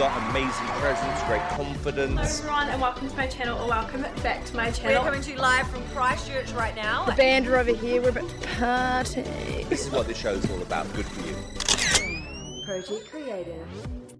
[0.00, 2.40] got amazing presence, great confidence.
[2.40, 5.02] Hello everyone and welcome to my channel or welcome back to my channel.
[5.02, 7.04] We're coming to you live from Christchurch right now.
[7.04, 9.66] The band are over here, we're about to party.
[9.68, 10.90] This is what this show's all about.
[10.94, 12.64] Good for you.
[12.64, 14.19] Project Creative.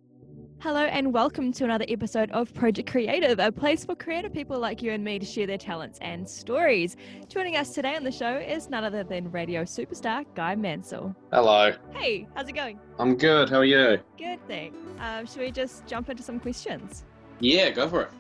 [0.61, 4.83] Hello and welcome to another episode of Project Creative, a place for creative people like
[4.83, 6.97] you and me to share their talents and stories.
[7.29, 11.17] Joining us today on the show is none other than radio superstar Guy Mansell.
[11.33, 12.79] Hello, Hey, how's it going?
[12.99, 13.49] I'm good.
[13.49, 14.01] How are you?
[14.19, 14.77] Good, thanks.
[15.01, 17.05] Um, should we just jump into some questions?
[17.39, 18.11] Yeah, go for it.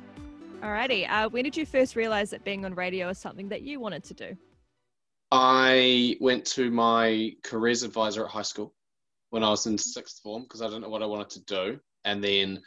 [0.62, 3.80] Alrighty, uh, when did you first realize that being on radio is something that you
[3.80, 4.36] wanted to do?
[5.30, 8.74] I went to my careers advisor at high school
[9.28, 11.80] when I was in sixth form because I didn't know what I wanted to do.
[12.04, 12.62] And then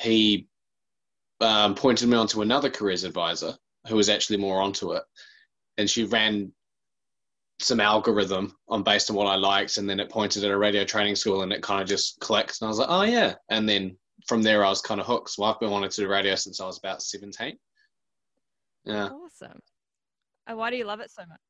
[0.00, 0.48] he
[1.40, 3.54] um, pointed me onto another careers advisor
[3.86, 5.02] who was actually more onto it.
[5.76, 6.52] And she ran
[7.60, 9.78] some algorithm on based on what I liked.
[9.78, 12.60] And then it pointed at a radio training school and it kind of just clicked.
[12.60, 13.34] And I was like, oh, yeah.
[13.48, 15.30] And then from there, I was kind of hooked.
[15.30, 17.56] So I've been wanting to do radio since I was about 17.
[18.84, 19.08] Yeah.
[19.08, 19.60] Awesome.
[20.46, 21.40] Uh, why do you love it so much?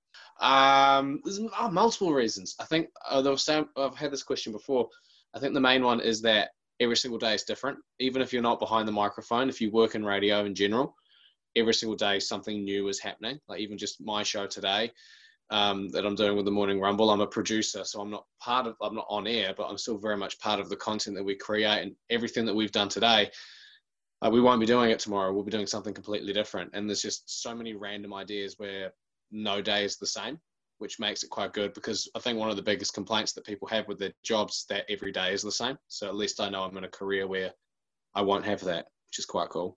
[0.41, 2.57] Um, there's uh, multiple reasons.
[2.61, 4.89] I think uh, there was some, I've had this question before.
[5.35, 7.79] I think the main one is that every single day is different.
[7.99, 10.95] Even if you're not behind the microphone, if you work in radio in general,
[11.57, 13.39] every single day something new is happening.
[13.49, 14.93] Like even just my show today
[15.51, 18.67] um, that I'm doing with the Morning Rumble, I'm a producer, so I'm not part
[18.67, 21.25] of, I'm not on air, but I'm still very much part of the content that
[21.25, 23.31] we create and everything that we've done today.
[24.21, 25.33] Uh, we won't be doing it tomorrow.
[25.33, 26.71] We'll be doing something completely different.
[26.75, 28.93] And there's just so many random ideas where
[29.31, 30.39] no day is the same,
[30.79, 33.69] which makes it quite good because I think one of the biggest complaints that people
[33.69, 35.77] have with their jobs is that every day is the same.
[35.89, 37.53] So at least I know I'm in a career where
[38.15, 39.77] I won't have that, which is quite cool.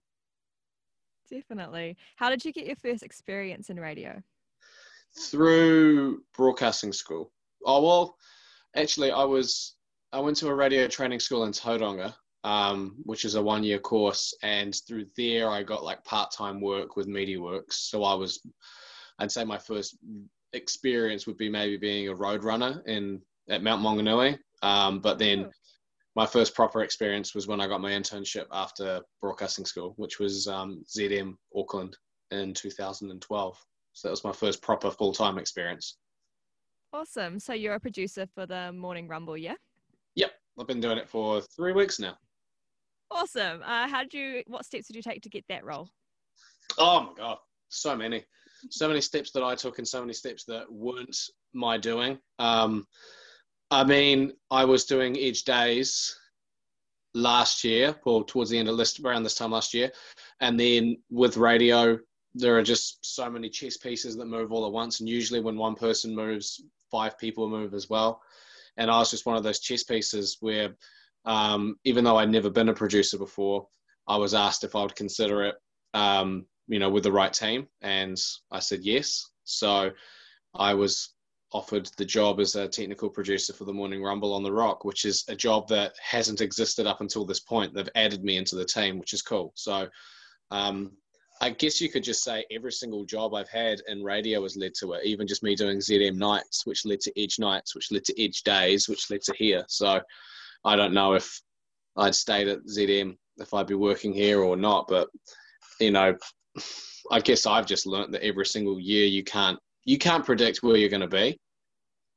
[1.30, 1.96] Definitely.
[2.16, 4.22] How did you get your first experience in radio?
[5.18, 7.32] Through broadcasting school.
[7.64, 8.16] Oh well,
[8.74, 9.76] actually I was
[10.12, 12.14] I went to a radio training school in Tauranga,
[12.44, 16.60] um, which is a one year course, and through there I got like part time
[16.60, 17.72] work with MediaWorks.
[17.72, 18.40] So I was
[19.18, 19.96] I'd say my first
[20.52, 24.38] experience would be maybe being a road runner in at Mount Maunganui.
[24.62, 25.50] Um, but then Oh.
[26.14, 30.46] my first proper experience was when I got my internship after broadcasting school, which was
[30.46, 31.96] um, ZM Auckland
[32.30, 33.64] in 2012.
[33.94, 35.96] So that was my first proper full time experience.
[36.92, 37.38] Awesome.
[37.38, 39.54] So you're a producer for the Morning Rumble, yeah?
[40.14, 42.16] Yep, I've been doing it for three weeks now.
[43.10, 43.62] Awesome.
[43.62, 44.42] Uh, how did you?
[44.46, 45.88] What steps did you take to get that role?
[46.78, 47.38] Oh my god,
[47.68, 48.24] so many,
[48.70, 51.16] so many steps that I took, and so many steps that weren't
[51.52, 52.18] my doing.
[52.38, 52.86] Um,
[53.70, 56.16] I mean, I was doing Edge Days
[57.14, 59.90] last year, or towards the end of this around this time last year,
[60.40, 61.98] and then with radio,
[62.34, 65.56] there are just so many chess pieces that move all at once, and usually when
[65.56, 68.22] one person moves, five people move as well.
[68.76, 70.74] And I was just one of those chess pieces where,
[71.24, 73.66] um, even though I'd never been a producer before,
[74.08, 75.54] I was asked if I would consider it
[75.94, 77.66] um, you know, with the right team?
[77.80, 78.18] And
[78.50, 79.30] I said yes.
[79.44, 79.90] So
[80.54, 81.14] I was
[81.52, 85.04] offered the job as a technical producer for the Morning Rumble on the Rock, which
[85.04, 87.74] is a job that hasn't existed up until this point.
[87.74, 89.52] They've added me into the team, which is cool.
[89.54, 89.88] So
[90.50, 90.92] um,
[91.40, 94.74] I guess you could just say every single job I've had in radio has led
[94.80, 95.04] to it.
[95.04, 98.42] Even just me doing ZM nights, which led to Edge nights, which led to Edge
[98.44, 99.64] days, which led to here.
[99.68, 100.00] So
[100.64, 101.40] I don't know if
[101.96, 105.08] I'd stayed at ZM if I'd be working here or not, but
[105.80, 106.16] you know,
[107.10, 110.76] I guess I've just learnt that every single year you can't you can't predict where
[110.76, 111.38] you're going to be.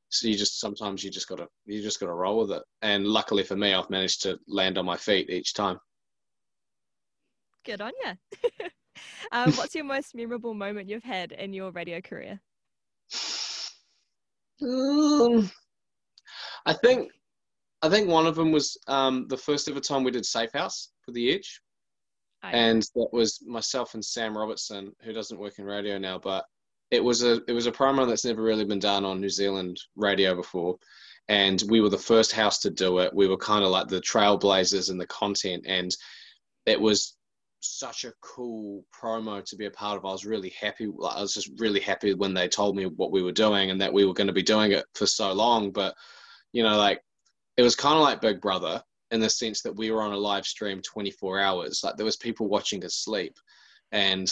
[0.08, 2.62] So you just sometimes you just got to you just got to roll with it.
[2.82, 5.78] And luckily for me, I've managed to land on my feet each time.
[7.64, 8.68] Good on you.
[9.32, 12.40] um, what's your most memorable moment you've had in your radio career?
[14.62, 15.50] Um,
[16.64, 17.10] I think
[17.82, 20.92] I think one of them was um, the first ever time we did Safe House
[21.04, 21.60] for the Edge.
[22.52, 26.44] And that was myself and Sam Robertson, who doesn't work in radio now, but
[26.90, 29.80] it was a it was a promo that's never really been done on New Zealand
[29.96, 30.76] radio before,
[31.28, 33.14] and we were the first house to do it.
[33.14, 35.94] We were kind of like the trailblazers in the content, and
[36.64, 37.16] it was
[37.60, 40.04] such a cool promo to be a part of.
[40.04, 40.84] I was really happy.
[40.84, 43.92] I was just really happy when they told me what we were doing and that
[43.92, 45.72] we were going to be doing it for so long.
[45.72, 45.94] But
[46.52, 47.00] you know, like
[47.56, 50.16] it was kind of like Big Brother in the sense that we were on a
[50.16, 51.80] live stream 24 hours.
[51.84, 53.36] Like there was people watching us sleep,
[53.92, 54.30] and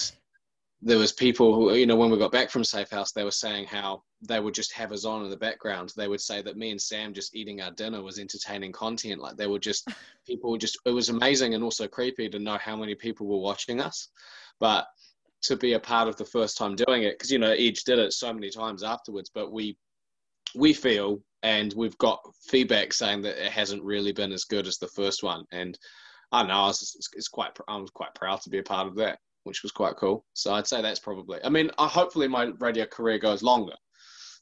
[0.83, 3.31] there was people who, you know, when we got back from Safe House, they were
[3.31, 5.93] saying how they would just have us on in the background.
[5.97, 9.21] They would say that me and Sam just eating our dinner was entertaining content.
[9.21, 9.89] Like they were just
[10.27, 13.39] people were just it was amazing and also creepy to know how many people were
[13.39, 14.09] watching us.
[14.61, 14.87] But
[15.43, 17.99] to be a part of the first time doing it, because you know, Edge did
[17.99, 19.77] it so many times afterwards, but we
[20.55, 24.79] we feel and we've got feedback saying that it hasn't really been as good as
[24.79, 25.45] the first one.
[25.53, 25.79] And
[26.33, 26.69] I don't know.
[26.69, 27.57] It's, it's quite.
[27.69, 30.25] I was quite proud to be a part of that, which was quite cool.
[30.33, 31.39] So I'd say that's probably.
[31.45, 33.75] I mean, uh, hopefully my radio career goes longer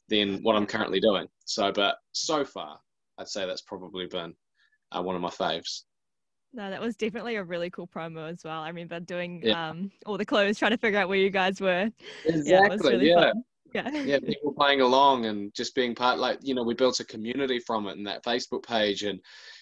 [0.07, 1.27] than what I'm currently doing.
[1.45, 2.79] So, but so far,
[3.17, 4.33] I'd say that's probably been
[4.91, 5.83] uh, one of my faves.
[6.53, 8.61] No, that was definitely a really cool promo as well.
[8.61, 9.69] I remember doing Yeah.
[9.69, 11.89] um all the clothes, trying to figure out where you guys were.
[12.25, 12.51] Exactly.
[12.51, 13.31] Yeah, really yeah.
[13.73, 13.89] Yeah.
[14.05, 16.19] yeah, people playing along and just being part.
[16.19, 19.19] Like you know, we built a community from it and that Facebook page, and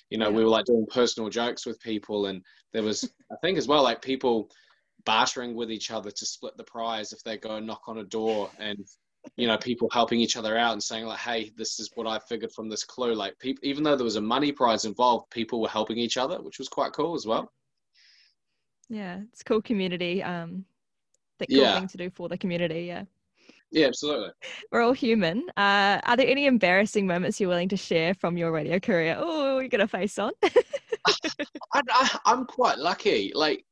[0.09, 0.35] you know, Yeah.
[0.35, 2.43] we were like doing personal jokes with people, and
[2.73, 4.49] there was, I think, as well, like people
[5.05, 8.03] bartering with each other to split the prize if they go and knock on a
[8.03, 8.85] door, and
[9.37, 12.19] you know, people helping each other out and saying like, "Hey, this is what I
[12.19, 15.61] figured from this clue." Like, people, even though there was a money prize involved, people
[15.61, 17.51] were helping each other, which was quite cool as well.
[18.89, 20.21] Yeah, it's cool community.
[20.21, 20.65] Um,
[21.39, 21.73] the cool Yeah.
[21.73, 22.81] thing to do for the community.
[22.81, 23.05] Yeah,
[23.71, 24.29] Yeah, absolutely.
[24.71, 25.45] we're all human.
[25.55, 29.15] Uh, are there any embarrassing moments you're willing to share from your radio career?
[29.17, 30.31] Oh, you got a face on.
[30.43, 33.31] I, I, I'm quite lucky.
[33.33, 33.63] Like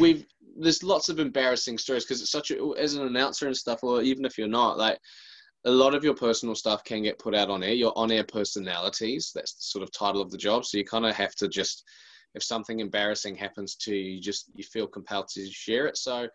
[0.00, 0.26] we've
[0.56, 4.02] there's lots of embarrassing stories because it's such a as an announcer and stuff, or
[4.02, 4.98] even if you're not, like
[5.66, 7.72] a lot of your personal stuff can get put out on air.
[7.72, 9.30] Your on-air personalities.
[9.34, 10.64] That's the sort of title of the job.
[10.64, 11.84] So you kind of have to just
[12.34, 15.98] if something embarrassing happens to you, you just you feel compelled to share it.
[15.98, 16.28] So.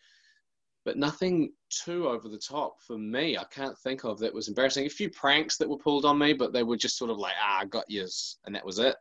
[0.89, 3.38] But nothing too over the top for me.
[3.38, 4.88] I can't think of that was embarrassing.
[4.88, 7.36] A few pranks that were pulled on me, but they were just sort of like,
[7.39, 8.95] ah, I got yours, and that was it.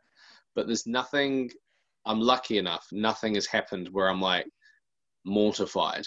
[0.53, 1.49] But there's nothing
[2.05, 2.85] I'm lucky enough.
[2.91, 4.45] Nothing has happened where I'm like
[5.25, 6.05] mortified.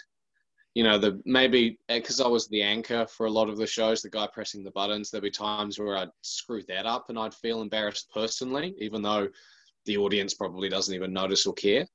[0.74, 4.02] You know, the maybe because I was the anchor for a lot of the shows,
[4.02, 5.10] the guy pressing the buttons.
[5.10, 9.26] There'd be times where I'd screw that up and I'd feel embarrassed personally, even though
[9.86, 11.86] the audience probably doesn't even notice or care.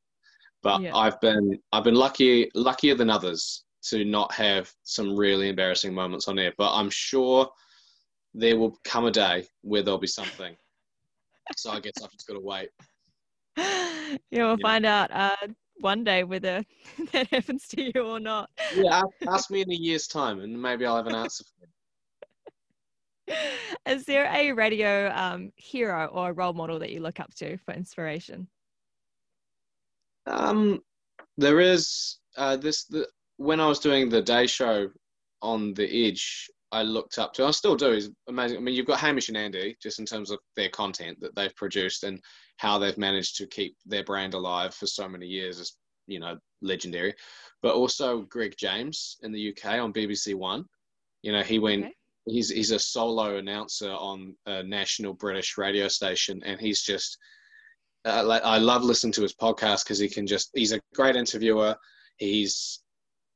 [0.61, 0.93] But Yeah.
[0.93, 6.27] I've been I've been lucky luckier than others to not have some really embarrassing moments
[6.27, 6.53] on air.
[6.57, 7.49] But I'm sure
[8.33, 10.55] there will come a day where there'll be something.
[11.55, 12.69] So I guess I've just got to wait.
[13.57, 14.61] yeah, we'll Yeah.
[14.61, 15.35] find out uh,
[15.79, 16.63] one day whether
[17.13, 18.49] that happens to you or not.
[18.75, 21.65] Yeah, ask, ask me in a year's time, and maybe I'll have an answer for
[23.35, 23.35] you.
[23.91, 27.57] Is there a radio um, hero or a role model that you look up to
[27.57, 28.47] for inspiration?
[30.25, 30.81] Um,
[31.37, 33.07] there is uh, this the
[33.37, 34.89] when I was doing the day show
[35.41, 37.45] on the Edge, I looked up to.
[37.45, 37.91] I still do.
[37.91, 38.57] Is amazing.
[38.57, 41.55] I mean, you've got Hamish and Andy just in terms of their content that they've
[41.55, 42.19] produced and
[42.57, 46.37] how they've managed to keep their brand alive for so many years is you know
[46.61, 47.13] legendary.
[47.61, 50.65] But also Greg James in the UK on BBC One.
[51.21, 51.85] You know, he went.
[51.85, 51.93] Okay.
[52.25, 57.17] He's he's a solo announcer on a national British radio station, and he's just
[58.03, 61.75] uh, I love listening to his podcast because he can just he's a great interviewer.
[62.17, 62.81] He's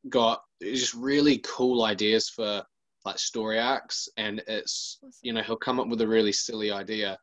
[0.10, 2.64] got just really cool ideas for
[3.06, 7.18] like story arcs, and it's you know he'll come up with a really silly idea,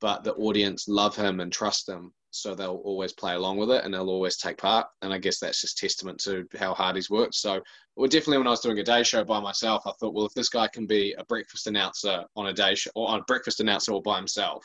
[0.00, 3.84] but the audience love him and trust him, so they'll always play along with it
[3.84, 4.86] and they'll always take part.
[5.02, 7.34] And I guess that's just testament to how hard he's worked.
[7.34, 7.60] So,
[7.96, 10.34] well, definitely when I was doing a day show by myself, I thought, well, if
[10.34, 13.60] this guy can be a breakfast announcer on a day show or on a breakfast
[13.60, 14.64] announcer all by himself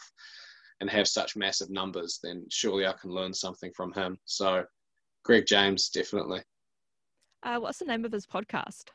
[0.81, 4.17] and have such massive numbers, then surely I can learn something from him.
[4.25, 4.65] So,
[5.23, 6.41] Greg James, definitely.
[7.43, 8.85] Uh, what's the name of his podcast?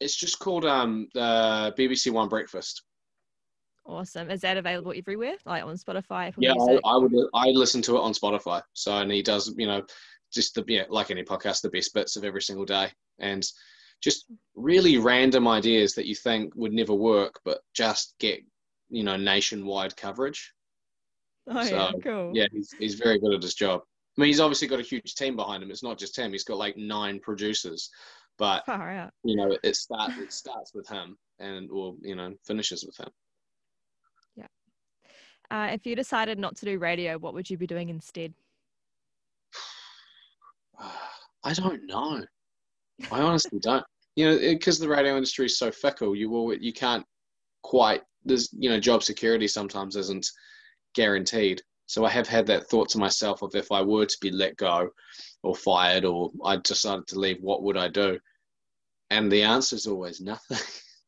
[0.00, 2.82] It's just called um, the BBC One Breakfast.
[3.84, 4.30] Awesome.
[4.30, 7.12] Is that available everywhere, like on Spotify, Apple Yeah, I, I would.
[7.34, 8.62] I listen to it on Spotify.
[8.72, 9.82] So, and he does, you know,
[10.32, 13.46] just the yeah, like any podcast, the best bits of every single day, and
[14.00, 18.40] just really random ideas that you think would never work, but just get
[18.90, 20.52] you know nationwide coverage.
[21.48, 22.30] oh yeah, cool.
[22.34, 23.82] Yeah, he's he's very good at his job.
[24.16, 25.70] I mean, he's obviously got a huge team behind him.
[25.70, 26.32] It's not just him.
[26.32, 27.90] He's got like nine producers,
[28.38, 28.64] but
[29.22, 33.08] you know, it starts it starts with him and or you know finishes with him.
[34.36, 34.46] Yeah.
[35.50, 38.34] Uh, if you decided not to do radio, what would you be doing instead?
[41.44, 42.24] I don't know.
[43.10, 43.84] I honestly don't.
[44.16, 47.06] You know, because the radio industry is so fickle, you will you can't
[47.62, 48.02] quite.
[48.24, 50.26] There's you know, job security sometimes isn't
[50.94, 51.62] guaranteed.
[51.90, 54.56] So I have had that thought to myself of if I were to be let
[54.56, 54.90] go,
[55.42, 58.20] or fired, or I decided to leave, what would I do?
[59.10, 60.58] And the answer is always nothing.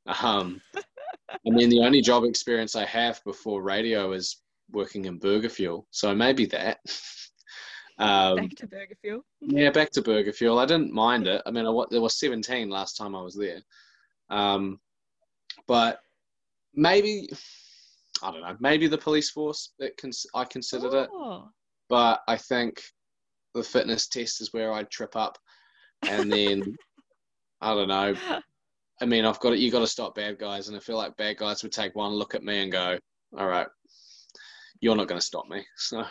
[0.25, 5.51] um, I mean, the only job experience I have before radio is working in Burger
[5.51, 6.81] Fuel, so maybe that.
[8.01, 9.25] um, Back to Burger Fuel.
[9.41, 10.59] yeah, back to Burger Fuel.
[10.59, 11.43] I didn't mind it.
[11.47, 13.61] I mean, I, there was 17 last time I was there.
[14.31, 14.81] Um,
[15.69, 16.01] but
[16.75, 17.29] maybe,
[18.23, 21.09] I don't know, maybe the police force, it cons- I considered it.
[21.13, 21.49] Oh,
[21.89, 22.81] But I think
[23.55, 25.39] the fitness test is where I'd trip up.
[26.09, 26.63] And then,
[27.61, 28.15] I don't know.
[29.01, 29.59] I mean, I've got it.
[29.59, 30.69] You got to stop bad guys.
[30.69, 32.99] And I feel like bad guys would take one look at me and go,
[33.39, 33.67] all right,
[34.81, 35.65] you're not going to stop me.
[35.77, 36.05] So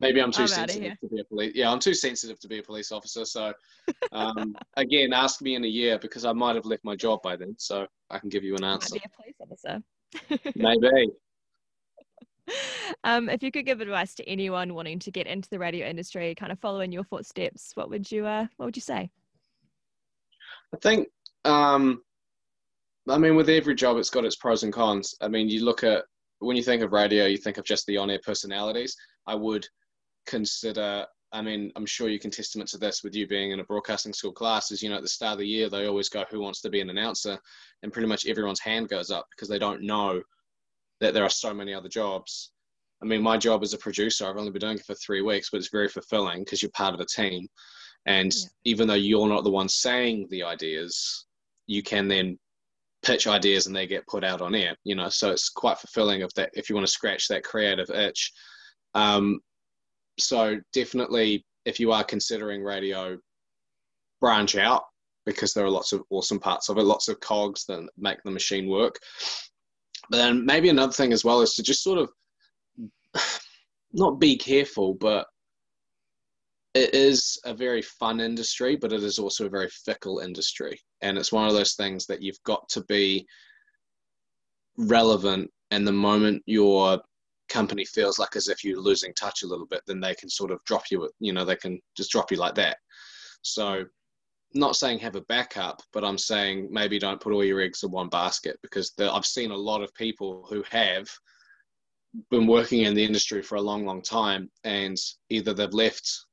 [0.00, 1.52] maybe I'm too I'm sensitive to be a police.
[1.54, 3.24] Yeah, I'm too sensitive to be a police officer.
[3.24, 3.52] So
[4.12, 7.36] um, again, ask me in a year because I might have left my job by
[7.36, 7.54] then.
[7.58, 8.94] So I can give you an answer.
[8.94, 9.82] be a police officer.
[10.54, 11.10] Maybe.
[13.04, 16.34] um, if you could give advice to anyone wanting to get into the radio industry,
[16.34, 19.10] kind of follow in your footsteps, what would you uh, what would you say?
[20.74, 21.08] I think,
[21.44, 22.02] um,
[23.08, 25.14] I mean, with every job, it's got its pros and cons.
[25.20, 26.04] I mean, you look at
[26.40, 28.96] when you think of radio, you think of just the on-air personalities.
[29.26, 29.66] I would
[30.26, 31.06] consider.
[31.32, 34.12] I mean, I'm sure you can testament to this with you being in a broadcasting
[34.12, 34.70] school class.
[34.70, 36.70] Is you know, at the start of the year, they always go, "Who wants to
[36.70, 37.38] be an announcer?"
[37.82, 40.22] And pretty much everyone's hand goes up because they don't know
[41.00, 42.52] that there are so many other jobs.
[43.02, 45.50] I mean, my job as a producer, I've only been doing it for three weeks,
[45.50, 47.46] but it's very fulfilling because you're part of a team.
[48.06, 48.48] And Yeah.
[48.64, 51.26] even though you're not the one saying the ideas,
[51.66, 52.38] you can then
[53.02, 56.22] pitch ideas and they get put out on air, you know, so it's quite fulfilling
[56.22, 58.32] if that if you want to scratch that creative itch.
[58.94, 59.40] Um,
[60.18, 63.18] so definitely if you are considering radio,
[64.20, 64.84] branch out
[65.26, 68.30] because there are lots of awesome parts of it, lots of cogs that make the
[68.30, 68.98] machine work.
[70.10, 72.10] But then maybe another thing as well is to just sort of
[73.92, 75.26] not be careful, but
[76.74, 80.78] it is a very fun industry, but it is also a very fickle industry.
[81.00, 83.26] And it's one of those things that you've got to be
[84.76, 85.50] relevant.
[85.70, 87.00] And the moment your
[87.48, 90.50] company feels like as if you're losing touch a little bit, then they can sort
[90.50, 92.76] of drop you, you know, they can just drop you like that.
[93.40, 93.84] So,
[94.56, 97.90] not saying have a backup, but I'm saying maybe don't put all your eggs in
[97.90, 101.08] one basket because the, I've seen a lot of people who have
[102.30, 104.96] been working in the industry for a long, long time, and
[105.30, 106.26] either they've left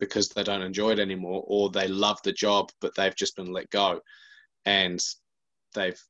[0.00, 3.52] because they don't enjoy it anymore, or they love the job but they've just been
[3.52, 4.00] let go,
[4.64, 5.00] and
[5.74, 6.00] they've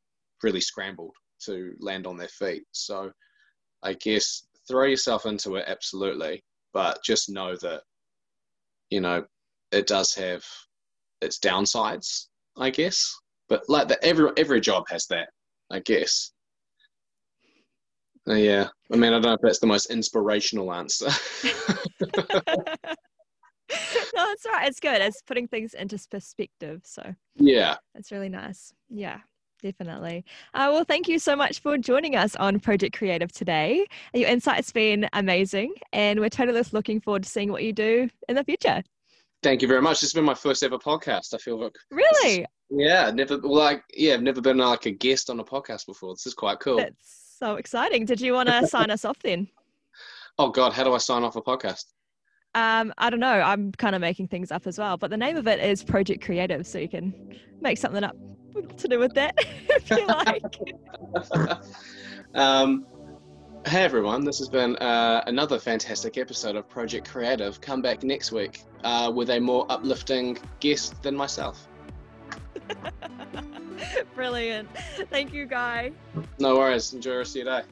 [0.43, 2.65] really scrambled to land on their feet.
[2.73, 3.13] So,
[3.83, 7.83] I guess throw yourself into it absolutely, but just know that
[8.91, 9.25] you know
[9.73, 10.45] it does have
[11.23, 12.27] its downsides,
[12.57, 13.15] I guess.
[13.49, 15.29] But like that, every every job has that,
[15.71, 16.33] I guess.
[18.29, 21.09] Uh, yeah, I mean, I don't know if that's the most inspirational answer.
[24.15, 24.69] no, it's all right.
[24.69, 25.01] It's good.
[25.01, 26.83] It's putting things into perspective.
[26.85, 28.73] So yeah, it's really nice.
[28.89, 29.19] Yeah,
[29.63, 30.25] definitely.
[30.55, 33.87] Uh, well, thank you so much for joining us on Project Creative today.
[34.15, 38.37] Your insight's been amazing, and we're totally looking forward to seeing what you do in
[38.37, 38.83] the future.
[39.43, 40.01] Thank you very much.
[40.01, 41.35] This has been my first ever podcast.
[41.35, 42.47] I feel like Really?
[42.71, 46.15] yeah, never like yeah, I've never been like a guest on a podcast before.
[46.15, 46.79] This is quite cool.
[46.79, 48.05] That's so exciting.
[48.05, 49.49] Did you want to sign us off then?
[50.39, 51.85] Oh God, how do I sign off a podcast?
[52.55, 53.27] Um, I don't know.
[53.29, 56.25] I'm kind of making things up as well, but the name of it is Project
[56.25, 57.13] Creative, so you can
[57.61, 58.17] make something up
[58.79, 59.35] to do with that
[59.69, 61.61] if you like.
[62.35, 62.87] um,
[63.67, 67.61] hey everyone, this has been uh, another fantastic episode of Project Creative.
[67.61, 71.67] Come back next week uh, with a more uplifting guest than myself.
[74.15, 74.69] Brilliant.
[75.11, 75.93] Thank you, Guy.
[76.39, 76.93] No worries.
[76.93, 77.67] Enjoy the rest of your day.